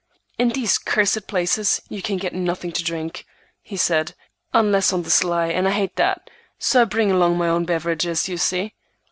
[0.39, 3.23] "In these cursed places, you can get nothing to drink,"
[3.61, 4.15] he said,
[4.51, 6.27] "unless on the sly, and I hate that;
[6.57, 8.73] so I bring along my own beverages, you see."